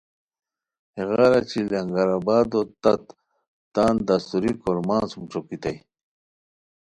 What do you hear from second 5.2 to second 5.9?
ݯوکیتائے